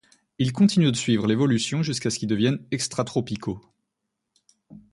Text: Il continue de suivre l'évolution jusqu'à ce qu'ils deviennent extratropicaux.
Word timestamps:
Il 0.39 0.51
continue 0.51 0.91
de 0.91 0.97
suivre 0.97 1.27
l'évolution 1.27 1.83
jusqu'à 1.83 2.09
ce 2.09 2.17
qu'ils 2.17 2.27
deviennent 2.27 2.65
extratropicaux. 2.71 3.61